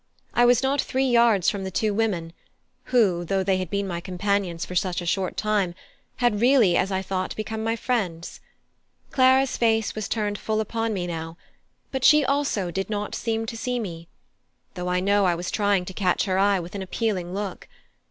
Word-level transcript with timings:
I 0.33 0.45
was 0.45 0.63
not 0.63 0.81
three 0.81 1.05
yards 1.05 1.47
from 1.47 1.63
the 1.63 1.69
two 1.69 1.93
women 1.93 2.33
who, 2.85 3.23
though 3.23 3.43
they 3.43 3.57
had 3.57 3.69
been 3.69 3.87
my 3.87 4.01
companions 4.01 4.65
for 4.65 4.73
such 4.73 4.99
a 4.99 5.05
short 5.05 5.37
time, 5.37 5.75
had 6.15 6.41
really, 6.41 6.75
as 6.75 6.91
I 6.91 7.03
thought, 7.03 7.35
become 7.35 7.63
my 7.63 7.75
friends. 7.75 8.39
Clara's 9.11 9.57
face 9.57 9.93
was 9.93 10.09
turned 10.09 10.39
full 10.39 10.59
upon 10.59 10.91
me 10.91 11.05
now, 11.05 11.37
but 11.91 12.03
she 12.03 12.25
also 12.25 12.71
did 12.71 12.89
not 12.89 13.13
seem 13.13 13.45
to 13.45 13.55
see 13.55 13.77
me, 13.79 14.07
though 14.73 14.87
I 14.87 15.01
know 15.01 15.25
I 15.25 15.35
was 15.35 15.51
trying 15.51 15.85
to 15.85 15.93
catch 15.93 16.23
her 16.23 16.39
eye 16.39 16.59
with 16.59 16.73
an 16.73 16.81
appealing 16.81 17.35
look. 17.35 17.67